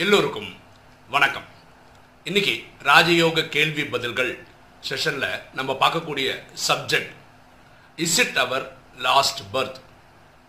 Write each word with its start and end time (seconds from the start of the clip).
எல்லோருக்கும் 0.00 0.56
வணக்கம். 1.08 1.44
இன்னைக்கு 2.24 2.64
ராஜயோக 2.82 3.48
கேள்வி 3.48 3.84
பதில்கள் 3.84 4.46
செஷனில் 4.88 5.42
நம்ம 5.54 5.72
பார்க்கக்கூடிய 5.72 6.42
subject 6.68 7.12
is 7.96 8.18
it 8.18 8.38
our 8.38 8.76
last 8.98 9.40
birth 9.52 9.74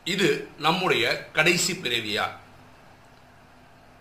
இது 0.03 0.49
நம்முடைய 0.57 1.29
கடைசி 1.33 1.73
பிறவியா? 1.73 2.29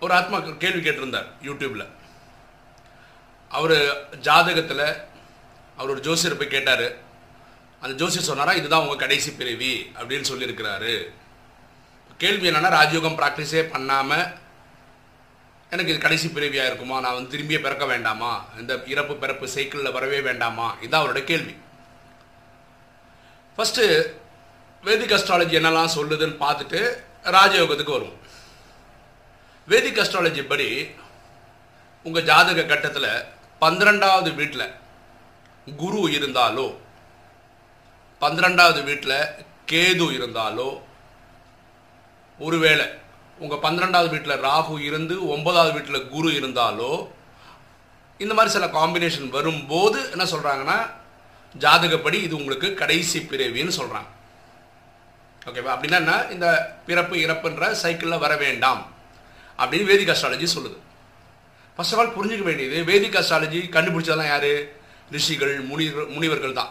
ஒரு 0.00 0.14
ஆத்மா 0.14 0.38
கேள்வி 0.38 0.90
கேட்டிருந்தார் 0.90 1.26
யூடியூப்ல. 1.42 1.88
அவர் 3.48 4.06
ஜாதகத்தில் 4.22 5.04
அவர் 5.76 5.90
ஒரு 5.90 6.00
ஜோசியர் 6.00 6.36
போய் 6.36 6.48
கேட்டார். 6.48 6.94
அந்த 7.80 7.96
ஜோசியர் 7.96 8.24
சொன்னாரா 8.24 8.52
இதுதான் 8.52 8.80
உங்கள் 8.80 8.96
கடைசி 8.96 9.32
பிறவி 9.32 9.92
அப்படின்னு 9.94 10.24
சொல்லியிருக்கிறாரு. 10.30 11.10
கேள்வி 12.18 12.50
என்னன்னா 12.50 12.78
ராஜயோகம் 12.80 13.18
ப்ராக்டிஸே 13.18 13.62
பண்ணாமல் 13.62 14.38
எனக்கு 15.72 15.92
இது 15.92 16.00
கடைசி 16.00 16.28
பிறவியாக 16.28 16.68
இருக்குமா? 16.68 17.00
நான் 17.00 17.14
வந்து 17.14 17.32
திரும்பியே 17.32 17.60
பிறக்க 17.60 17.84
வேண்டாமா? 17.84 18.44
இந்த 18.58 18.82
இறப்பு 18.86 19.14
பிறப்பு 19.16 19.48
சைக்கிளில் 19.48 19.92
வரவே 19.92 20.20
வேண்டாமா? 20.20 20.76
இதுதான் 20.78 21.04
அவரோட 21.04 21.24
கேள்வி. 21.24 21.54
ஃபஸ்ட்டு 23.56 23.84
வேதிக் 24.84 25.14
அஸ்ட்ராலஜி 25.16 25.54
என்னெல்லாம் 25.58 25.94
சொல்லுதுன்னு 25.96 26.36
பார்த்துட்டு 26.44 26.80
ராஜயோகத்துக்கு 27.24 27.96
வருவோம். 27.96 28.18
வேதிக் 29.68 30.00
அஸ்ட்ராலஜி 30.02 30.42
படி 30.48 30.68
உங்கள் 32.02 32.24
ஜாதக 32.24 32.62
கட்டத்தில் 32.62 33.24
பன்னிரெண்டாவது 33.58 34.30
வீட்டில் 34.32 34.72
குரு 35.76 36.00
இருந்தாலோ 36.18 36.66
பன்னிரெண்டாவது 38.18 38.82
வீட்டில் 38.82 39.18
கேது 39.72 40.06
இருந்தாலோ 40.18 40.68
ஒருவேளை 42.38 42.86
உங்கள் 43.44 43.62
பன்னிரெண்டாவது 43.64 44.10
வீட்டில் 44.14 44.42
ராகு 44.46 44.74
இருந்து 44.88 45.14
ஒன்பதாவது 45.34 45.72
வீட்டில் 45.76 46.08
குரு 46.12 46.30
இருந்தாலோ 46.38 46.92
இந்த 48.24 48.32
மாதிரி 48.34 48.54
சில 48.56 48.66
காம்பினேஷன் 48.78 49.28
வரும்போது 49.36 49.98
என்ன 50.14 50.24
சொல்கிறாங்கன்னா 50.32 50.78
ஜாதகப்படி 51.54 52.18
இது 52.26 52.34
உங்களுக்கு 52.40 52.68
கடைசி 52.80 53.18
பிறவின்னு 53.30 53.78
சொல்கிறாங்க 53.80 54.10
ஓகேவா 55.48 55.70
அப்படின்னா 55.74 55.98
என்ன? 56.04 56.14
இந்த 56.34 56.46
பிறப்பு 56.86 57.14
இறப்புன்ற 57.16 57.70
சைக்கிளில் 57.82 58.22
வர 58.24 58.32
வேண்டாம். 58.42 58.82
அப்படின்னு 59.58 59.88
வேதிக் 59.90 60.12
அஸ்ட்ராலஜி 60.14 60.46
சொல்லுது. 60.56 60.76
ஃபர்ஸ்ட் 61.76 61.94
ஆஃப் 61.94 62.00
ஆல் 62.02 62.12
புரிஞ்சுக்க 62.16 62.44
வேண்டியது 62.48 62.78
வேதிக் 62.90 63.18
அஸ்ட்ராலஜி 63.20 63.60
கண்டுபிடிச்சதெல்லாம் 63.76 64.30
யார்? 64.32 64.52
ரிஷிகள் 65.14 65.54
முனிவர் 65.70 66.10
முனிவர்கள் 66.14 66.58
தான். 66.60 66.70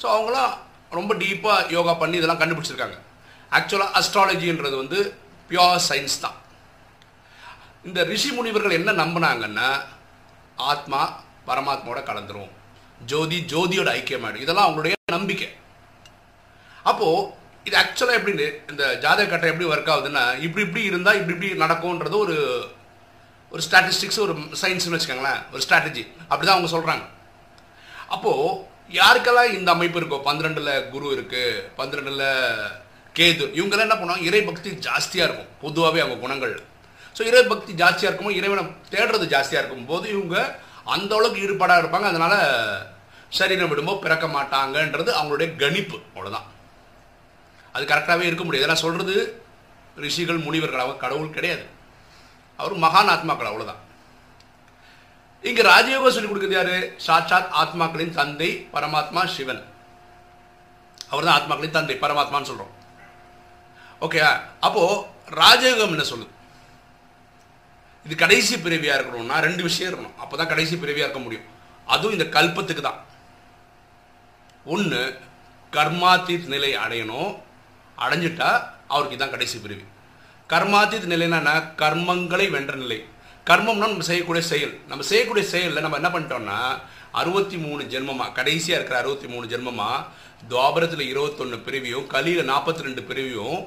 ஸோ 0.00 0.06
அவங்களாம் 0.14 0.54
ரொம்ப 0.98 1.14
டீப்பாக 1.22 1.70
யோகா 1.76 1.94
பண்ணி 2.02 2.16
இதெல்லாம் 2.20 2.42
கண்டுபிடிச்சிருக்காங்க. 2.42 2.96
ஆக்சுவலாக 3.56 3.96
அஸ்ட்ராலஜின்றது 4.00 4.76
வந்து 4.82 5.00
பியோர் 5.48 5.86
சயின்ஸ் 5.88 6.22
தான். 6.24 6.36
இந்த 7.88 8.02
ரிஷி 8.12 8.30
முனிவர்கள் 8.36 8.78
என்ன 8.78 8.92
நம்பினாங்கன்னா 9.02 9.68
ஆத்மா 10.70 11.00
பரமாத்மாவோட 11.48 12.00
கலந்துரும். 12.10 12.52
ஜோதி 13.10 13.38
ஜோதியோட 13.52 13.90
ஐக்கியமாயிடும். 13.98 14.44
இதெல்லாம் 14.44 14.66
அவங்களுடைய 14.66 14.94
நம்பிக்கை. 15.16 15.48
அப்போது 16.90 17.28
இது 17.66 17.76
ஆக்சுவலாக 17.82 18.18
எப்படின்னு 18.18 18.46
இந்த 18.70 18.84
ஜாதக 19.04 19.28
கட்டம் 19.28 19.50
எப்படி 19.52 19.68
ஒர்க் 19.70 19.92
ஆகுதுன்னா 19.94 20.24
இப்படி 20.46 20.64
இப்படி 20.66 20.84
இருந்தால் 20.90 21.18
இப்படி 21.20 21.36
இப்படி 21.36 21.62
நடக்கும்ன்றது 21.64 22.16
ஒரு 22.24 22.36
ஒரு 23.50 23.62
ஸ்டாட்டிஸ்டிக்ஸ் 23.66 24.20
ஒரு 24.24 24.32
சயின்ஸ்னு 24.62 24.96
வச்சுக்கோங்களேன். 24.96 25.40
ஒரு 25.52 25.62
ஸ்ட்ராட்டஜி 25.66 26.02
அப்படி 26.28 26.46
தான் 26.46 26.56
அவங்க 26.56 26.70
சொல்கிறாங்க 26.76 27.04
அப்போது 28.14 28.64
யாருக்கெல்லாம் 29.00 29.52
இந்த 29.58 29.70
அமைப்பு 29.72 30.00
இருக்கோ? 30.00 30.18
பன்னிரெண்டில் 30.28 30.88
குரு 30.90 31.06
இருக்குது 31.16 31.62
பன்னிரெண்டில் 31.78 32.26
கேது. 33.18 33.44
இவங்கெல்லாம் 33.58 33.88
என்ன 33.88 33.98
பண்ணுவாங்க? 33.98 34.26
இறை 34.30 34.40
பக்தி 34.48 34.70
ஜாஸ்தியாக 34.86 35.26
இருக்கும். 35.28 35.50
பொதுவாகவே 35.64 36.00
அவங்க 36.04 36.18
குணங்கள். 36.24 36.54
ஸோ 37.16 37.22
இறை 37.30 37.42
பக்தி 37.52 37.72
ஜாஸ்தியாக 37.82 38.10
இருக்கும் 38.10 38.36
இறைவனை 38.38 38.64
தேடுறது 38.94 39.26
ஜாஸ்தியாக 39.34 39.62
இருக்கும் 39.62 39.88
போது 39.92 40.06
இவங்க 40.16 40.36
அந்த 40.94 41.12
அளவுக்கு 41.18 41.44
ஈடுபாடாக 41.46 41.82
இருப்பாங்க. 41.82 42.08
அதனால் 42.12 42.38
சரீரம் 43.38 43.70
விடும்போ 43.70 43.94
பிறக்க 44.02 44.26
மாட்டாங்கன்றது 44.34 45.10
அவங்களுடைய 45.18 45.48
கணிப்பு. 45.62 45.98
அவ்வளோதான் 46.14 46.46
அது 47.74 47.84
கரெக்டாகவே 47.92 48.28
இருக்க 48.28 48.44
முடியாது. 48.44 48.66
ஏன்னா 48.68 48.78
சொல்கிறது 48.84 49.14
ரிஷிகள் 50.04 50.44
முனிவர்கள். 50.44 50.84
அவங்க 50.84 51.02
கடவுள் 51.04 51.34
கிடையாது. 51.36 51.64
அவர் 52.60 52.82
மகான் 52.84 53.12
ஆத்மாக்கள். 53.14 53.50
அவ்வளோதான் 53.50 53.82
இங்கே 55.48 55.62
ராஜயோகம் 55.72 56.14
சொல்லிக் 56.14 56.30
கொடுக்குறது 56.30 56.58
யாரு? 56.58 56.76
சாட்சாத் 57.06 57.52
ஆத்மாக்களின் 57.62 58.16
தந்தை 58.20 58.48
பரமாத்மா 58.74 59.22
சிவன். 59.34 59.62
அவர் 61.10 61.26
தான் 61.28 61.36
ஆத்மாக்களின் 61.38 61.76
தந்தை. 61.76 61.96
பரமாத்மான்னு 62.04 62.50
சொல்கிறோம் 62.50 62.72
ஓகே 64.04 64.20
அப்போ 64.66 64.82
ராஜயோகம் 65.40 65.92
என்ன 65.94 66.04
சொல்லுது? 66.12 66.32
இது 68.06 68.14
கடைசி 68.14 68.58
பிறவியாக 68.58 68.98
இருக்கணும்னா 68.98 69.36
ரெண்டு 69.46 69.62
விஷயம் 69.62 69.90
இருக்கணும். 69.90 70.16
அப்பதான் 70.22 70.52
கடைசி 70.52 70.74
பிறவியாக 70.76 71.06
இருக்க 71.06 71.18
முடியும். 71.18 71.46
அதுவும் 71.94 72.16
இந்த 72.18 72.26
கல்பத்துக்கு 72.36 72.82
தான். 72.88 73.00
ஒன்று 74.74 75.00
கர்மாத்தீத் 75.72 76.52
நிலை 76.54 76.70
அடையணும். 76.84 77.30
அடைஞ்சிட்டா 77.98 78.50
அவருக்கு 78.86 79.16
தான் 79.16 79.34
கடைசி 79.34 79.58
பிரிவு 79.58 79.84
கர்மாத்தீத் 80.52 81.10
நிலைன்னா 81.12 81.54
கர்மங்களை 81.82 82.50
வென்ற 82.50 82.74
நிலை. 82.74 82.98
கர்மம்னா 83.46 83.88
நம்ம 83.92 84.06
செய்யக்கூடிய 84.10 84.44
செயல். 84.52 84.74
நம்ம 84.90 85.04
செய்யக்கூடிய 85.10 85.46
செயலில் 85.54 85.84
நம்ம 85.84 85.98
என்ன 86.00 86.10
பண்ணிட்டோம்னா 86.14 86.58
அறுபத்தி 87.20 87.56
மூணு 87.64 87.82
ஜென்மமாக 87.92 88.32
கடைசியாக 88.32 88.78
இருக்கிற 88.78 88.98
அறுபத்தி 89.02 89.28
மூணு 89.32 89.46
ஜென்மமாக 89.52 90.04
துவாபரத்தில் 90.48 91.04
இருபத்தொன்று 91.12 91.58
பிரிவியும் 91.66 92.06
கலியில் 92.14 92.48
நாற்பத்தி 92.50 92.86
ரெண்டு 92.86 93.02
பிரிவியும் 93.02 93.60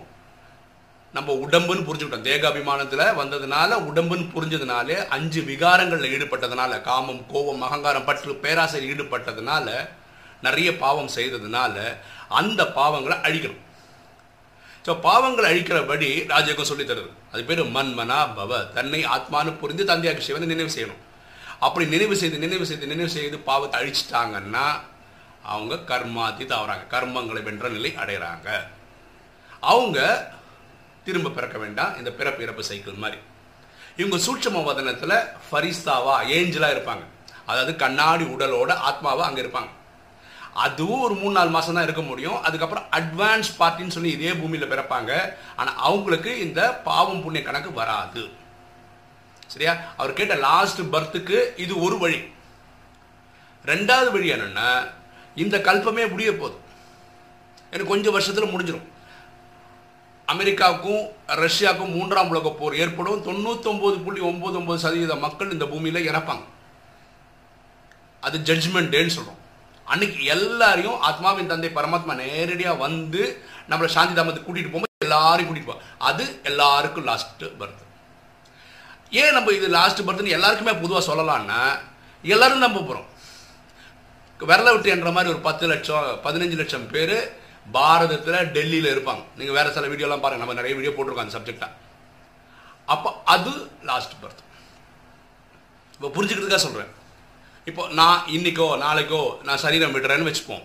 நம்ம 1.15 1.33
உடம்புன்னு 1.43 1.85
புரிஞ்சுக்கிட்டோம். 1.87 2.27
தேக 2.29 2.41
அபிமானத்தில் 2.49 3.15
வந்ததுனால 3.19 3.77
உடம்புன்னு 3.89 4.25
புரிஞ்சதுனாலே 4.33 4.97
அஞ்சு 5.15 5.41
விகாரங்களில் 5.49 6.11
ஈடுபட்டதுனால 6.15 6.81
காமம் 6.89 7.23
கோபம் 7.31 7.63
அகங்காரம் 7.67 8.07
பற்று 8.09 8.35
பேராசையில் 8.43 8.89
ஈடுபட்டதுனால 8.93 9.67
நிறைய 10.47 10.69
பாவம் 10.83 11.11
செய்ததுனால 11.15 11.75
அந்த 12.39 12.61
பாவங்களை 12.77 13.17
அழிக்கணும். 13.27 13.63
ஸோ 14.85 14.91
பாவங்களை 15.07 15.47
அழிக்கிறபடி 15.51 16.09
ராஜயோகம் 16.33 16.69
சொல்லி 16.71 16.85
தருது. 16.85 17.09
அது 17.31 17.41
பேர் 17.49 17.61
மன்மனா 17.75 18.19
பவ. 18.37 18.51
தன்னை 18.77 19.01
ஆத்மானு 19.15 19.51
புரிந்து 19.61 19.83
தந்தையாக 19.91 20.21
சிவனை 20.27 20.47
நினைவு 20.53 20.71
செய்யணும். 20.75 21.01
அப்படி 21.65 21.85
நினைவு 21.95 22.15
செய்து 22.21 22.37
நினைவு 22.45 22.65
செய்து 22.69 22.91
நினைவு 22.93 23.11
செய்து 23.17 23.37
பாவத்தை 23.49 23.77
அழிச்சிட்டாங்கன்னா 23.79 24.65
அவங்க 25.51 25.75
கர்மாத்தி 25.91 26.43
தவறாங்க 26.53 26.85
கர்மங்களை 26.93 27.41
வென்ற 27.47 27.67
நிலை 27.75 27.91
அடைகிறாங்க 28.01 28.47
அவங்க 29.71 29.99
திரும்ப 31.09 31.33
பிறக்க 31.37 31.57
வேண்டாம் 31.63 31.97
இந்த 31.99 32.11
பிறப்பு 32.19 32.43
இறப்பு 32.45 32.63
சைக்கிள் 32.69 33.01
மாதிரி. 33.03 33.19
இவங்க 33.99 34.17
சூட்சம 34.25 34.63
வதனத்தில் 34.69 35.17
ஃபரிஸ்தாவா 35.47 36.15
ஏஞ்சலாக 36.37 36.75
இருப்பாங்க. 36.75 37.03
அதாவது 37.49 37.73
கண்ணாடி 37.83 38.25
உடலோட 38.35 38.71
ஆத்மாவா 38.89 39.23
அங்கே 39.29 39.43
இருப்பாங்க. 39.43 39.71
அதுவும் 40.65 41.03
ஒரு 41.07 41.15
மூணு 41.21 41.33
நாலு 41.37 41.51
மாதம் 41.55 41.77
தான் 41.77 41.87
இருக்க 41.87 42.03
முடியும். 42.09 42.37
அதுக்கப்புறம் 42.47 42.85
அட்வான்ஸ் 42.97 43.49
பார்ட்டின்னு 43.59 43.95
சொல்லி 43.95 44.11
இதே 44.15 44.31
பூமியில் 44.39 44.71
பிறப்பாங்க. 44.71 45.11
ஆனால் 45.59 45.77
அவங்களுக்கு 45.87 46.31
இந்த 46.45 46.61
பாவம் 46.87 47.21
புண்ணிய 47.23 47.43
கணக்கு 47.45 47.71
வராது. 47.81 48.23
சரியா? 49.53 49.73
அவர் 49.99 50.17
கேட்ட 50.19 50.35
லாஸ்ட் 50.47 50.81
பர்த்துக்கு 50.93 51.37
இது 51.63 51.73
ஒரு 51.85 51.97
வழி. 52.03 52.19
ரெண்டாவது 53.71 54.09
வழி 54.15 54.27
என்னென்னா 54.35 54.69
இந்த 55.43 55.55
கல்பமே 55.67 56.03
முடிய 56.13 56.29
போதும் 56.41 56.65
எனக்கு 57.73 57.91
கொஞ்சம் 57.93 58.15
வருஷத்தில் 58.17 58.51
முடிஞ்சிடும் 58.53 58.87
அமெரிக்காவுக்கும் 60.31 61.03
ரஷ்யாவுக்கும் 61.43 61.93
மூன்றாம் 61.97 62.31
உலக 62.33 62.49
போர் 62.59 62.79
ஏற்படும். 62.83 63.21
தொண்ணூத்தொம்பது 63.27 63.97
புள்ளி 64.05 64.21
ஒம்பது 64.29 64.55
ஒம்பது 64.61 64.79
சதவீத 64.85 65.15
மக்கள் 65.25 65.53
இந்த 65.55 65.65
பூமியில் 65.73 66.07
இறப்பாங்க. 66.09 66.43
அது 68.23 68.37
ஜட்ஜ்மெண்ட் 68.47 68.91
டேன்னு 68.93 69.15
சொல்கிறோம் 69.17 69.39
அன்னைக்கு 69.87 70.19
எல்லாரையும் 70.35 70.97
ஆத்மாவின் 71.09 71.51
தந்தை 71.51 71.69
பரமாத்மா 71.77 72.13
நேரடியாக 72.23 72.81
வந்து 72.85 73.21
நம்மளை 73.69 73.89
சாந்தி 73.95 74.13
தாமத்துக்கு 74.17 74.47
கூட்டிகிட்டு 74.47 74.73
போகும்போது 74.73 75.05
எல்லாரையும் 75.05 75.49
கூட்டிகிட்டு 75.49 75.71
போவோம் 75.71 75.87
அது 76.09 76.23
எல்லாருக்கும் 76.49 77.07
லாஸ்ட்டு 77.09 77.49
பர்த் 77.59 77.85
ஏன் 79.21 79.35
நம்ம 79.37 79.53
இது 79.57 79.67
லாஸ்ட் 79.77 80.05
பர்த்னு 80.07 80.35
எல்லாருக்குமே 80.37 80.73
பொதுவாக 80.81 81.03
சொல்லலாம்னா 81.09 81.61
எல்லாரும் 82.23 82.65
நம்ப 82.65 82.79
போகிறோம் 82.81 83.07
விரல 84.39 84.71
விட்டு 84.73 84.89
என்ற 84.95 85.09
மாதிரி 85.15 85.33
ஒரு 85.33 85.41
பத்து 85.47 85.65
லட்சம் 85.71 86.09
பதினஞ்சு 86.25 86.59
லட்சம் 86.59 86.85
பேர் 86.93 87.17
பாரதத்தில் 87.65 88.49
டெல்லியில் 88.55 88.93
இருப்பாங்க. 88.93 89.23
நீங்கள் 89.39 89.57
வேற 89.57 89.67
சில 89.77 89.87
வீடியோலாம் 89.93 90.23
பாருங்க. 90.23 90.43
நம்ம 90.43 90.57
நிறைய 90.59 90.75
வீடியோ 90.77 90.93
போட்டிருக்கோம் 90.93 91.25
அந்த 91.25 91.37
சப்ஜெக்டாக 91.37 91.75
அப்போ 92.93 93.09
அது 93.33 93.51
லாஸ்ட் 93.89 94.15
பர்த் 94.21 94.43
இப்போ 95.95 96.09
புரிஞ்சுக்கிறதுக்காக 96.15 96.61
சொல்கிறேன் 96.65 96.93
இப்போ 97.69 97.83
நான் 97.99 98.19
இன்னைக்கோ 98.35 98.67
நாளைக்கோ 98.85 99.21
நான் 99.47 99.61
சரீரம் 99.63 99.93
விடுறேன்னு 99.95 100.29
வச்சுப்போம். 100.29 100.63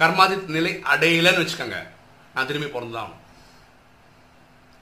கர்மாதி 0.00 0.34
நிலை 0.56 0.72
அடையலைன்னு 0.92 1.42
வச்சுக்கோங்க. 1.42 1.78
நான் 2.34 2.48
திரும்பி 2.48 2.68
பிறந்துதான் 2.74 3.14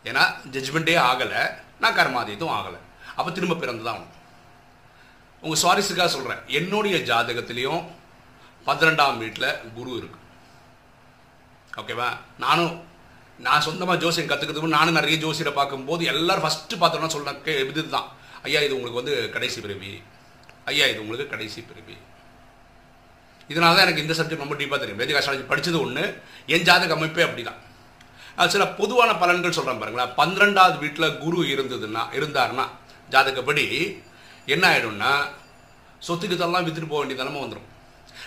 ஏன்னா 0.09 0.25
ஜட்ஜ்மெண்ட்டே 0.55 0.97
ஆகலை. 1.11 1.43
நான் 1.83 1.97
கர்மாதீத்தும் 1.99 2.55
ஆகலை. 2.57 2.81
அப்போ 3.19 3.31
திரும்ப 3.37 3.55
பிறந்து 3.63 3.85
தான் 3.91 4.03
உங்கள் 5.43 5.61
சுவாரஸ்யக்காக 5.63 6.11
சொல்கிறேன் 6.17 6.43
என்னுடைய 6.59 6.97
ஜாதகத்திலையும் 7.11 7.83
பன்னிரெண்டாம் 8.67 9.21
வீட்டில் 9.23 9.49
குரு 9.77 9.91
இருக்கு. 10.01 10.19
ஓகேவா 11.81 12.09
நானும் 12.45 12.75
நான் 13.47 13.65
சொந்தமாக 13.67 14.01
ஜோசியம் 14.03 14.29
கற்றுக்கிறதுக்கு 14.31 14.77
நானும் 14.79 14.99
நிறைய 14.99 15.17
ஜோசியரை 15.25 15.53
பார்க்கும்போது 15.61 16.03
எல்லாரும் 16.13 16.45
ஃபஸ்ட்டு 16.45 16.81
பார்த்தோன்னா 16.83 17.11
சொல்ல 17.15 17.63
இது 17.73 17.85
தான் 17.97 18.09
ஐயா 18.47 18.61
இது 18.67 18.77
உங்களுக்கு 18.77 19.01
வந்து 19.01 19.15
கடைசி 19.35 19.59
பிறவி. 19.65 19.93
ஐயா 20.71 20.87
இது 20.93 21.03
உங்களுக்கு 21.05 21.33
கடைசி 21.35 21.61
பிறவி. 21.69 21.95
இதனால 23.51 23.75
தான் 23.77 23.87
எனக்கு 23.87 24.05
இந்த 24.05 24.15
சப்ஜெக்ட் 24.19 24.45
ரொம்ப 24.45 24.57
டீப்பாக 24.61 24.79
தெரியும். 24.81 25.01
வேதிக 25.03 25.19
அஸ்ட்ராலஜி 25.21 25.47
படித்தது 25.51 25.79
ஒன்று 25.85 26.05
என் 26.55 26.67
ஜாதக 26.69 26.95
அமைப்பே 26.97 27.25
அப்படி 27.27 27.43
தான் 27.49 27.61
அது 28.37 28.53
சில 28.55 28.65
பொதுவான 28.81 29.11
பலன்கள் 29.23 29.57
சொல்கிறேன் 29.59 29.81
பாருங்களேன். 29.83 30.15
பன்னிரெண்டாவது 30.21 30.77
வீட்டில் 30.85 31.17
குரு 31.25 31.41
இருந்ததுன்னா 31.55 32.03
இருந்தாருன்னா 32.19 32.67
ஜாதகப்படி 33.15 33.67
என்ன 34.55 34.65
ஆகிடும்னா 34.73 35.13
சொத்துக்கு 36.07 36.37
தரலாம் 36.37 36.67
விற்றுட்டு 36.67 36.93
போக 36.93 37.01
வேண்டிய 37.01 37.19
நிலமை 37.23 37.41
வந்துடும் 37.43 37.69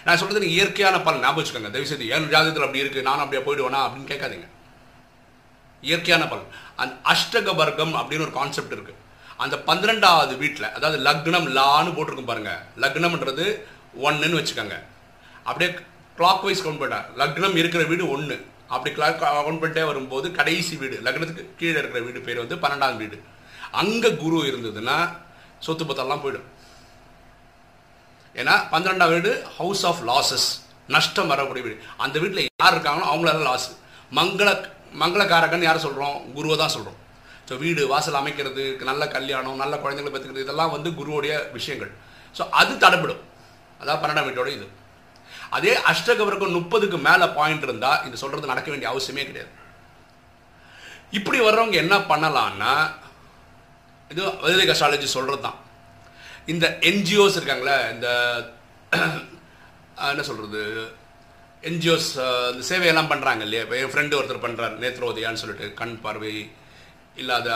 நான் 0.07 0.19
சொல்கிறது 0.19 0.49
இயற்கையான 0.55 0.97
பலன். 1.05 1.23
ஞாபகம் 1.23 1.39
வச்சுக்கோங்க. 1.39 1.71
தயவுசெய்து 1.75 2.05
என் 2.15 2.27
ஜாதகத்தில் 2.33 2.65
அப்படி 2.65 2.81
இருக்குது 2.83 3.07
நான் 3.07 3.21
அப்படியே 3.23 3.41
போயிடுவேனா? 3.47 3.79
அப்படின்னு 3.85 4.11
கேட்காதீங்க. 4.11 4.47
இயற்கையான 5.81 6.27
பலன். 6.27 6.47
அந்த 6.81 6.93
அஷ்டக 7.13 7.55
வர்க்கம் 7.55 7.93
அப்படின்னு 7.95 8.25
ஒரு 8.25 8.33
கான்செப்ட் 8.37 8.71
இருக்கு. 8.71 8.93
அந்த 9.43 9.55
பன்னிரெண்டாவது 9.69 10.33
வீட்டில் 10.37 10.73
அதாவது 10.77 10.97
லக்னம் 11.07 11.49
லான்னு 11.57 11.95
போட்டிருக்கும் 11.95 12.29
பாருங்க. 12.31 12.51
லக்னம்ன்றது 12.83 13.45
ஒன்றுன்னு 14.05 14.39
வச்சுக்கோங்க. 14.39 14.77
அப்படியே 15.49 15.69
கிளாக் 16.17 16.43
வைஸ் 16.47 16.63
கவுண்ட் 16.67 16.81
பண்ணிட்டேன் 16.81 17.09
லக்னம் 17.21 17.57
இருக்கிற 17.61 17.83
வீடு 17.91 18.09
ஒன்று 18.15 18.37
அப்படி 18.75 18.95
கிளாக் 18.95 19.21
கவுண்ட் 19.23 19.61
பண்ணிட்டே 19.63 19.85
வரும்போது 19.91 20.31
கடைசி 20.39 20.75
வீடு 20.75 21.01
லக்னத்துக்கு 21.07 21.45
கீழே 21.57 21.77
இருக்கிற 21.81 22.05
வீடு 22.07 22.21
பேர் 22.27 22.43
வந்து 22.43 22.55
பன்னெண்டாம் 22.63 22.97
வீடு. 23.03 23.19
அங்கே 23.71 24.15
குரு 24.23 24.37
இருந்ததுன்னா 24.51 24.97
சொத்து 25.59 25.85
பத்தெல்லாம் 25.85 26.23
போயிடும். 26.25 26.47
ஏன்னா 28.41 28.55
பன்னிரெண்டாம் 28.71 29.11
வீடு 29.13 29.31
ஹவுஸ் 29.57 29.83
ஆஃப் 29.89 30.01
லாசஸ் 30.09 30.47
நஷ்டம் 30.95 31.31
வரக்கூடிய 31.33 31.63
வீடு. 31.67 31.77
அந்த 32.03 32.15
வீட்டில் 32.23 32.43
யார் 32.45 32.75
இருக்காங்களோ 32.75 33.05
அவங்களால 33.11 33.45
லாஸ் 33.49 33.67
மங்கள 34.17 34.49
மங்களக்காரகன் 35.01 35.65
யார் 35.67 35.85
சொல்கிறோம் 35.85 36.17
குருவை 36.35 36.55
தான் 36.61 36.73
சொல்கிறோம் 36.75 36.99
ஸோ 37.47 37.55
வீடு 37.63 37.81
வாசல் 37.91 38.19
அமைக்கிறது 38.19 38.63
நல்ல 38.89 39.03
கல்யாணம் 39.15 39.61
நல்ல 39.63 39.75
குழந்தைங்களை 39.83 40.11
பெற்றுக்கிறது 40.13 40.45
இதெல்லாம் 40.45 40.73
வந்து 40.75 40.89
குருவுடைய 40.99 41.33
விஷயங்கள். 41.57 41.91
ஸோ 42.37 42.43
அது 42.59 42.73
தடைப்படும் 42.83 43.21
அதான் 43.81 43.99
பன்னெண்டாம் 44.01 44.27
வீட்டோட 44.27 44.49
இது. 44.57 44.67
அதே 45.57 45.73
அஷ்டகவருக்கும் 45.91 46.55
முப்பதுக்கு 46.57 46.97
மேலே 47.07 47.25
பாயிண்ட் 47.37 47.65
இருந்தால் 47.67 48.01
இது 48.07 48.21
சொல்கிறது 48.23 48.51
நடக்க 48.51 48.67
வேண்டிய 48.71 48.89
அவசியமே 48.93 49.23
கிடையாது. 49.29 49.51
இப்படி 51.17 51.37
வர்றவங்க 51.47 51.77
என்ன 51.83 51.95
பண்ணலான்னா 52.11 52.73
இது 54.11 54.23
வைதிக 54.45 54.73
அஸ்ட்ராலஜி 54.73 55.09
சொல்கிறது 55.17 55.43
தான் 55.47 55.59
இந்த 56.47 56.65
என்ஜிஓஸ் 56.89 57.37
இருக்காங்களே 57.39 57.77
இந்த 57.95 58.07
என்ன 60.11 60.23
சொல்கிறது 60.27 60.61
என்ஜிஓஸ் 61.63 62.09
இந்த 62.51 62.63
சேவையெல்லாம் 62.69 63.09
பண்ணுறாங்க 63.11 63.41
இல்லையா? 63.45 63.63
இப்போ 63.65 63.75
என் 63.79 63.91
ஃப்ரெண்டு 63.93 64.17
ஒருத்தர் 64.19 64.45
பண்ணுறார் 64.45 64.75
நேத்ரோதியான்னு 64.83 65.41
சொல்லிட்டு 65.41 65.67
கண் 65.79 65.95
பார்வை 66.03 66.33
இல்லாத 67.21 67.47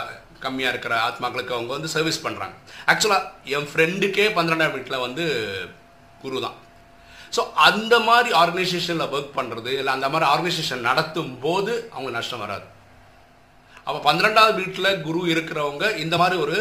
கம்மியாக 0.46 0.74
இருக்கிற 0.74 0.94
ஆத்மாக்களுக்கு 1.08 1.56
அவங்க 1.58 1.72
வந்து 1.76 1.94
சர்வீஸ் 1.96 2.24
பண்ணுறாங்க 2.26 2.56
ஆக்சுவலாக 2.92 3.30
என் 3.58 3.70
ஃப்ரெண்டுக்கே 3.72 4.26
பன்னிரெண்டாம் 4.38 4.76
வீட்டில் 4.76 5.04
வந்து 5.06 5.26
குரு 6.24 6.42
தான். 6.46 6.58
ஸோ 7.36 7.42
அந்த 7.68 7.94
மாதிரி 8.10 8.30
ஆர்கனைசேஷனில் 8.42 9.12
ஒர்க் 9.16 9.38
பண்ணுறது 9.40 9.72
இல்லை 9.80 9.92
அந்த 9.98 10.08
மாதிரி 10.14 10.26
ஆர்கனைசேஷன் 10.34 10.88
நடத்தும் 10.90 11.34
போது 11.46 11.74
அவங்க 11.96 12.12
நஷ்டம் 12.18 12.44
வராது. 12.46 12.66
அப்போ 13.88 14.00
பன்னிரெண்டாவது 14.08 14.54
வீட்டில் 14.62 15.02
குரு 15.06 15.22
இருக்கிறவங்க 15.34 15.86
இந்த 16.04 16.16
மாதிரி 16.22 16.38
ஒரு 16.46 16.58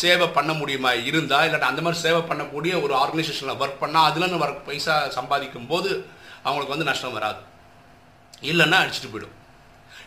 சேவை 0.00 0.26
பண்ண 0.36 0.52
முடியுமா? 0.60 0.90
இருந்தா 1.08 1.38
இல்லாட்டா 1.46 1.70
அந்த 1.72 1.82
மாதிரி 1.84 2.02
சேவை 2.04 2.20
பண்ணக்கூடிய 2.30 2.72
ஒரு 2.84 2.94
ஆர்கனைசேஷனில் 3.02 3.60
ஒர்க் 3.62 3.82
பண்ணால் 3.82 4.06
அதுலன்னு 4.08 4.42
ஒர்க் 4.44 4.66
பைசா 4.68 4.94
சம்பாதிக்கும் 5.16 5.70
போது 5.72 5.90
அவங்களுக்கு 6.46 6.74
வந்து 6.74 6.88
நஷ்டம் 6.90 7.16
வராது. 7.18 7.40
இல்லைன்னா 8.50 8.78
அடிச்சுட்டு 8.82 9.12
போயிடும். 9.12 9.36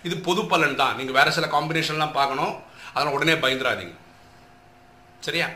இது 0.07 0.15
பொது 0.27 0.41
பலன் 0.51 0.79
தான். 0.81 0.95
நீங்கள் 0.99 1.17
வேறு 1.17 1.35
சில 1.37 1.47
காம்பினேஷன்லாம் 1.53 2.17
பார்க்கணும். 2.19 2.53
அதனால் 2.93 3.15
உடனே 3.17 3.35
பயந்துடாதீங்க. 3.43 3.95
சரியா? 5.27 5.47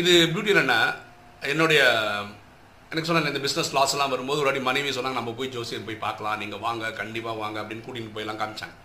இது 0.00 0.12
பியூட்டியில் 0.32 0.62
என்ன? 0.64 0.76
என்னுடைய 1.52 1.80
எனக்கு 2.90 3.08
சொன்ன 3.08 3.30
இந்த 3.30 3.42
பிஸ்னஸ் 3.46 3.72
லாஸ்லாம் 3.76 4.12
வரும்போது 4.14 4.40
ஒரு 4.42 4.48
வாட்டி 4.48 4.62
மனைவி 4.68 4.90
சொன்னாங்க 4.96 5.18
நம்ம 5.20 5.32
போய் 5.38 5.54
ஜோசியர் 5.56 5.86
போய் 5.88 6.04
பார்க்கலாம். 6.06 6.38
நீங்கள் 6.42 6.62
வாங்க 6.66 6.90
கண்டிப்பாக 7.00 7.40
வாங்க 7.42 7.56
அப்படின்னு 7.62 7.84
கூட்டிகிட்டு 7.86 8.16
போயெல்லாம் 8.16 8.40
காமிச்சாங்க. 8.42 8.76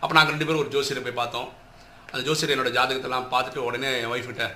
அப்போ 0.00 0.12
நாங்கள் 0.16 0.34
ரெண்டு 0.34 0.48
பேரும் 0.48 0.62
ஒரு 0.64 0.72
ஜோசியரை 0.74 1.02
போய் 1.06 1.20
பார்த்தோம். 1.20 1.48
அந்த 2.12 2.22
ஜோசியர் 2.28 2.52
என்னோடய 2.54 2.76
ஜாதகத்தெல்லாம் 2.78 3.28
பார்த்துட்டு 3.34 3.60
உடனே 3.68 3.90
என் 4.02 4.12
ஒய்ஃப் 4.14 4.30
கிட்ட 4.30 4.46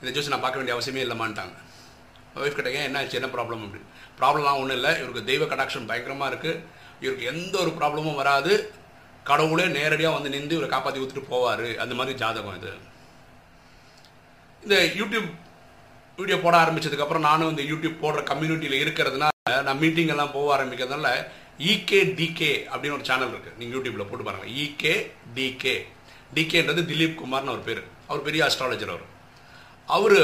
இந்த 0.00 0.10
ஜோசி 0.14 0.32
நான் 0.32 0.44
பார்க்க 0.44 0.60
வேண்டிய 0.60 0.76
அவசியமே 0.76 1.02
இல்லைமான்ட்டாங்க 1.06 1.54
ஒய்ஃப் 2.44 2.56
கிட்ட 2.58 2.70
ஏன் 2.78 2.86
என்ன 2.88 3.00
ஆச்சு 3.00 3.18
என்ன 3.20 3.30
ப்ராப்ளம் 3.36 3.62
அப்படின்னு 3.64 3.90
ப்ராப்ளம்லாம் 4.20 4.58
ஒன்றும் 4.62 4.78
இல்லை. 4.78 4.92
இவருக்கு 5.00 5.28
தெய்வ 5.30 5.44
கடாட்சம் 5.52 5.86
பயங்கரமாக 5.90 6.30
இருக்குது 6.32 6.60
இவருக்கு 7.04 7.28
எந்த 7.32 7.54
ஒரு 7.64 7.70
ப்ராப்ளமும் 7.78 8.18
வராது. 8.22 8.52
கடவுளே 9.30 9.66
நேரடியாக 9.76 10.16
வந்து 10.16 10.32
நின்று 10.34 10.56
இவரை 10.56 10.68
காப்பாற்றி 10.72 11.02
ஊற்றிட்டு 11.02 11.30
போவார். 11.32 11.64
அந்த 11.84 11.94
மாதிரி 11.98 12.14
ஜாதகம் 12.22 12.58
இது. 12.58 12.72
இந்த 14.62 14.76
யூடியூப் 15.00 15.30
வீடியோ 16.18 16.36
போட 16.42 16.54
ஆரம்பிச்சதுக்கப்புறம் 16.64 17.26
நானும் 17.28 17.52
இந்த 17.52 17.62
யூடியூப் 17.70 18.02
போடுற 18.02 18.20
கம்யூனிட்டியில் 18.32 18.82
இருக்கிறதுனால 18.82 19.30
நான் 19.68 19.80
மீட்டிங் 19.84 20.12
எல்லாம் 20.14 20.34
போக 20.36 20.48
ஆரம்பிக்கிறதுனால 20.56 21.08
இகே 21.70 21.98
டிகே 22.18 22.52
அப்படின்னு 22.70 22.96
ஒரு 22.98 23.08
சேனல் 23.08 23.32
இருக்குது 23.34 23.58
நீங்கள் 23.58 23.76
யூடியூப்பில் 23.76 24.08
போட்டு 24.10 24.26
பாருங்கள் 24.28 24.52
இகே 24.64 24.94
டிகே 25.36 25.74
டிகேன்றது 26.36 26.82
திலீப் 26.90 27.18
குமார்னு 27.20 27.52
அவர் 27.52 27.66
பேர். 27.68 27.82
அவர் 28.10 28.26
பெரிய 28.28 28.42
அஸ்ட்ராலஜர் 28.48 28.94
அவர். 28.94 29.06
அவர் 29.96 30.18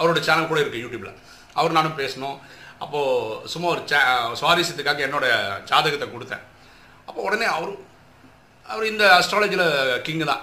அவரோட 0.00 0.20
சேனல் 0.28 0.50
கூட 0.50 0.58
இருக்குது 0.62 0.84
யூடியூப்பில் 0.84 1.18
அவர் 1.58 1.76
நானும் 1.78 1.98
பேசணும் 2.00 2.38
அப்போது 2.84 3.48
சும்மா 3.52 3.68
ஒரு 3.74 3.82
சே 3.90 3.98
சுவாரஸ்யத்துக்காக 4.40 5.04
என்னோட 5.06 5.26
ஜாதகத்தை 5.70 6.06
கொடுத்தேன். 6.14 6.42
அப்போ 7.08 7.20
உடனே 7.28 7.46
அவர் 7.56 7.72
அவர் 8.72 8.90
இந்த 8.92 9.04
அஸ்ட்ராலஜியில் 9.18 9.66
கிங்கு 10.06 10.26
தான். 10.32 10.42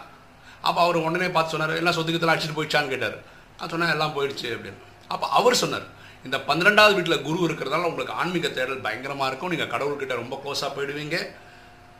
அப்போ 0.68 0.80
அவர் 0.86 0.98
உடனே 1.08 1.28
பார்த்து 1.36 1.54
சொன்னார் 1.54 1.80
எல்லாம் 1.82 1.96
சொத்துக்கத்தெல்லாம் 1.98 2.36
அடிச்சுட்டு 2.36 2.58
போயிடுச்சான்னு 2.60 2.94
கேட்டார். 2.94 3.18
நான் 3.58 3.72
சொன்னேன் 3.74 3.94
எல்லாம் 3.96 4.16
போயிடுச்சு 4.18 4.48
அப்படின்னு. 4.56 4.80
அப்போ 5.14 5.26
அவர் 5.40 5.62
சொன்னார் 5.64 5.88
இந்த 6.28 6.38
பன்னிரெண்டாவது 6.50 6.96
வீட்டில் 6.98 7.24
குரு 7.28 7.40
இருக்கிறதால 7.48 7.90
உங்களுக்கு 7.92 8.14
ஆன்மீக 8.22 8.50
தேடல் 8.58 8.84
பயங்கரமாக 8.86 9.30
இருக்கும். 9.30 9.54
நீங்கள் 9.54 9.72
கடவுள்கிட்ட 9.74 10.16
ரொம்ப 10.22 10.36
க்ளோஸாக 10.44 10.70
போயிடுவீங்க. 10.76 11.18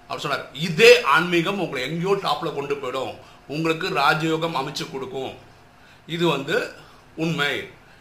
அவர் 0.08 0.24
சொன்னார் 0.24 0.44
இதே 0.68 0.92
ஆன்மீகம் 1.16 1.62
உங்களை 1.66 1.82
எங்கேயோ 1.88 2.14
டாப்பில் 2.26 2.56
கொண்டு 2.58 2.76
போயிடும். 2.82 3.14
உங்களுக்கு 3.54 3.88
ராஜயோகம் 4.02 4.60
அமைச்சு 4.62 4.86
கொடுக்கும். 4.92 5.34
இது 6.16 6.26
வந்து 6.36 6.56
உண்மை. 7.24 7.54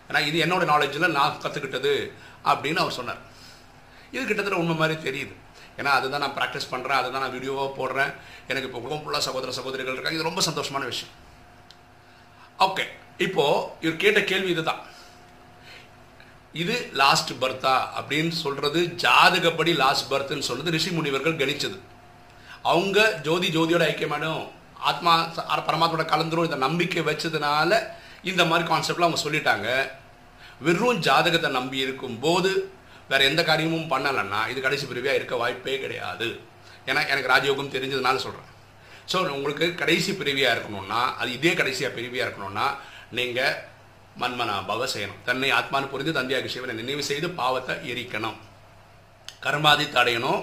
ஏன்னா 0.09 0.21
இது 0.29 0.37
என்னோட 0.45 0.65
நாலேஜில் 0.73 1.15
நான் 1.19 1.41
கற்றுக்கிட்டது 1.45 1.95
அப்படின்னு 2.51 2.83
அவர் 2.85 2.99
சொன்னார். 2.99 3.21
இது 4.15 4.23
கிட்டத்தட்ட 4.25 4.63
உண்மை 4.63 4.77
மாதிரி 4.83 4.97
தெரியுது. 5.09 5.35
ஏன்னா 5.81 5.91
அதுதான் 5.99 6.23
நான் 6.25 6.37
ப்ராக்டிஸ் 6.39 6.71
பண்ணுறேன் 6.73 6.99
அதை 7.01 7.09
தான் 7.11 7.25
நான் 7.25 7.37
வீடியோவாக 7.37 7.71
போடுறேன். 7.79 8.11
எனக்கு 8.51 8.69
இப்போ 8.69 8.81
குடும்பம் 8.81 9.05
ஃபுல்லாக 9.05 9.25
சகோதர 9.29 9.53
சகோதரிகள் 9.59 9.95
இருக்காங்க. 9.95 10.19
இது 10.19 10.31
ரொம்ப 10.31 10.43
சந்தோஷமான 10.49 10.87
விஷயம். 10.93 11.13
ஓகே 12.67 12.85
இப்போது 13.27 13.63
இவர் 13.85 14.03
கேட்ட 14.03 14.21
கேள்வி 14.33 14.51
இதுதான். 14.55 14.83
இது 16.61 16.75
லாஸ்ட் 17.01 17.33
பர்த்தா 17.43 17.75
அப்படின்னு 17.99 18.35
சொல்கிறது 18.45 18.81
ஜாதகப்படி 19.05 19.73
லாஸ்ட் 19.83 20.11
பர்த்னு 20.13 20.47
சொல்கிறது 20.49 20.75
ரிஷி 20.77 20.91
முனிவர்கள் 20.97 21.41
கணிச்சது. 21.43 21.79
அவங்க 22.73 22.99
ஜோதி 23.27 23.49
ஜோதியோட 23.57 23.85
ஐக்கியமானும் 23.93 24.43
ஆத்மா 24.91 25.13
பரமாத்மோட 25.69 26.05
கலந்துரும் 26.13 26.49
இந்த 26.49 26.59
நம்பிக்கை 26.67 27.03
வச்சதுனால 27.09 27.73
இந்த 28.31 28.43
மாதிரி 28.51 28.65
கான்செப்டில் 28.71 29.07
அவங்க 29.07 29.23
சொல்லிட்டாங்க. 29.25 29.69
வெறும் 30.67 31.03
ஜாதகத்தை 31.09 31.51
நம்பி 31.59 31.79
இருக்கும் 31.87 32.17
போது 32.25 32.53
வேற 33.11 33.21
எந்த 33.31 33.43
காரியமும் 33.49 33.91
பண்ணலைன்னா 33.93 34.41
இது 34.53 34.61
கடைசி 34.67 34.85
பிரிவியாக 34.91 35.19
இருக்க 35.19 35.35
வாய்ப்பே 35.43 35.75
கிடையாது. 35.85 36.29
ஏன்னா 36.89 37.01
எனக்கு 37.13 37.33
ராஜயோகம் 37.35 37.75
தெரிஞ்சதுனால 37.75 38.21
சொல்கிறேன் 38.27 38.49
ஸோ 39.11 39.17
உங்களுக்கு 39.37 39.67
கடைசி 39.81 40.11
பிரிவியாக 40.21 40.55
இருக்கணும்னா 40.57 41.01
அது 41.21 41.31
இதே 41.39 41.53
கடைசியாக 41.61 41.95
பிரிவியாக 41.97 42.27
இருக்கணும்னா 42.27 42.67
நீங்கள் 43.19 43.57
மன்மனா 44.21 44.55
பவ 44.71 44.87
செய்யணும் 44.95 45.21
தன்னை 45.29 45.49
ஆத்மானு 45.59 45.87
புரிந்து 45.93 46.13
தந்தையாக 46.17 46.49
சிவனை 46.55 46.75
நினைவு 46.81 47.03
செய்து 47.11 47.29
பாவத்தை 47.41 47.75
எரிக்கணும். 47.93 48.39
கர்மாதி 49.45 49.87
தடையணும். 49.97 50.43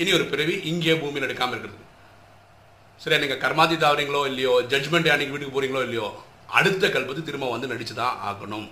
இனி 0.00 0.10
ஒரு 0.18 0.26
பிறவி 0.32 0.54
இங்கே 0.70 0.94
பூமியில் 1.02 1.26
எடுக்காமல் 1.28 1.54
இருக்கிறது. 1.54 1.84
சரி 3.02 3.18
நீங்கள் 3.22 3.42
கர்மாதி 3.44 3.76
தாவறீங்களோ 3.84 4.22
இல்லையோ 4.30 4.54
ஜட்மெண்ட் 4.72 5.12
அன்னைக்கு 5.12 5.34
வீட்டுக்கு 5.34 5.56
போகிறீங்களோ 5.56 5.82
இல்லையோ 5.88 6.08
அடுத்த 6.58 6.84
கல்பத்து 6.94 7.22
திரும்ப 7.28 7.50
வந்து 7.54 7.70
நடிச்சு 7.72 7.94
தான் 8.00 8.18
ஆகணும். 8.28 8.66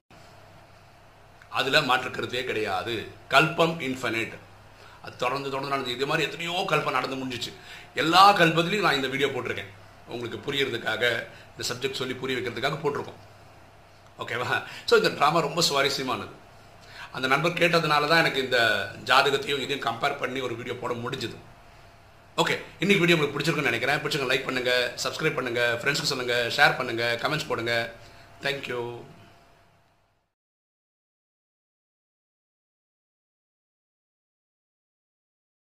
அதில் 1.58 1.86
மாற்றுக்கருத்தே 1.90 2.42
கிடையாது. 2.50 2.94
கல்பம் 3.34 3.76
இன்ஃபனைட் 3.88 4.36
அது 5.04 5.14
தொடர்ந்து 5.24 5.48
தொடர்ந்து 5.52 5.72
நடந்து 5.74 5.94
இதே 5.96 6.06
மாதிரி 6.10 6.26
எத்தனையோ 6.28 6.64
கல்பம் 6.72 6.96
நடந்து 6.98 7.18
முடிஞ்சிச்சு. 7.20 7.50
எல்லா 8.02 8.22
கல்பத்துலேயும் 8.40 8.86
நான் 8.86 8.98
இந்த 9.00 9.10
வீடியோ 9.12 9.28
போட்டிருக்கேன். 9.34 9.72
உங்களுக்கு 10.14 10.38
புரியறதுக்காக 10.46 11.02
இந்த 11.52 11.64
சப்ஜெக்ட் 11.70 12.00
சொல்லி 12.00 12.14
புரிய 12.22 12.36
வைக்கிறதுக்காக 12.36 12.78
போட்டிருக்கோம். 12.82 13.20
ஓகேவா 14.22 14.48
ஸோ 14.88 14.94
இந்த 15.00 15.10
ட்ராமா 15.18 15.40
ரொம்ப 15.48 15.62
சுவாரஸ்யமானது. 15.68 16.32
அந்த 17.16 17.26
நண்பர் 17.32 17.58
கேட்டதுனால 17.60 18.08
தான் 18.10 18.22
எனக்கு 18.22 18.40
இந்த 18.46 18.58
ஜாதகத்தையும் 19.10 19.62
இதையும் 19.64 19.86
கம்பேர் 19.86 20.20
பண்ணி 20.22 20.40
ஒரு 20.46 20.54
வீடியோ 20.58 20.74
போட 20.80 20.92
முடிஞ்சுது. 21.04 21.36
ஓகே 22.42 22.54
இன்னைக்கு 22.82 23.02
வீடியோ 23.02 23.16
உங்களுக்கு 23.16 23.36
பிடிச்சிருக்குன்னு 23.36 23.70
நினைக்கிறேன். 23.72 24.00
பிடிச்சிருங்க 24.02 24.30
லைக் 24.32 24.48
பண்ணுங்கள் 24.48 24.84
சப்ஸ்கிரைப் 25.04 25.38
பண்ணுங்கள் 25.38 25.72
ஃப்ரெண்ட்ஸுக்கு 25.80 26.12
சொல்லுங்கள் 26.12 26.50
ஷேர் 26.56 26.76
பண்ணுங்கள் 26.80 27.14
கமெண்ட்ஸ் 27.22 27.48
போடுங்க. 27.50 27.74
தேங்க்யூ 28.44 28.82